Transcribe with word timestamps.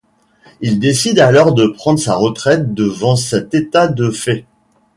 Il 0.61 0.79
décide 0.79 1.19
alors 1.19 1.53
de 1.53 1.67
prendre 1.67 1.99
sa 1.99 2.15
retraite 2.15 2.73
devant 2.73 3.15
cet 3.15 3.53
état 3.53 3.87
de 3.87 4.09
fait. 4.09 4.45